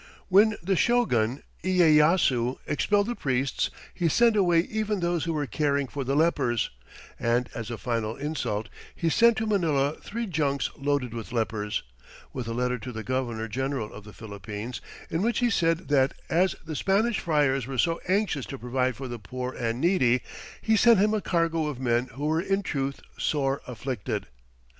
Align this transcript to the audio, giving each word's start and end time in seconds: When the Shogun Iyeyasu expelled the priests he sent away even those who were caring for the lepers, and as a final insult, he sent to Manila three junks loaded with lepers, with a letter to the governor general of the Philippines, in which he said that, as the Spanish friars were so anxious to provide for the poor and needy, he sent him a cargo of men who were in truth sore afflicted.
When 0.29 0.55
the 0.63 0.75
Shogun 0.75 1.43
Iyeyasu 1.63 2.57
expelled 2.65 3.05
the 3.05 3.13
priests 3.15 3.69
he 3.93 4.09
sent 4.09 4.35
away 4.35 4.61
even 4.61 4.99
those 4.99 5.25
who 5.25 5.33
were 5.33 5.45
caring 5.45 5.87
for 5.87 6.03
the 6.03 6.15
lepers, 6.15 6.71
and 7.19 7.47
as 7.53 7.69
a 7.69 7.77
final 7.77 8.15
insult, 8.15 8.67
he 8.95 9.09
sent 9.09 9.37
to 9.37 9.45
Manila 9.45 9.95
three 10.01 10.25
junks 10.25 10.71
loaded 10.75 11.13
with 11.13 11.31
lepers, 11.31 11.83
with 12.33 12.47
a 12.47 12.51
letter 12.53 12.79
to 12.79 12.91
the 12.91 13.03
governor 13.03 13.47
general 13.47 13.93
of 13.93 14.03
the 14.03 14.11
Philippines, 14.11 14.81
in 15.11 15.21
which 15.21 15.37
he 15.37 15.51
said 15.51 15.89
that, 15.89 16.15
as 16.31 16.55
the 16.65 16.75
Spanish 16.75 17.19
friars 17.19 17.67
were 17.67 17.77
so 17.77 18.01
anxious 18.07 18.47
to 18.47 18.57
provide 18.57 18.95
for 18.95 19.07
the 19.07 19.19
poor 19.19 19.53
and 19.53 19.79
needy, 19.79 20.23
he 20.63 20.75
sent 20.75 20.97
him 20.97 21.13
a 21.13 21.21
cargo 21.21 21.67
of 21.67 21.79
men 21.79 22.05
who 22.15 22.25
were 22.25 22.41
in 22.41 22.63
truth 22.63 23.01
sore 23.19 23.61
afflicted. 23.67 24.25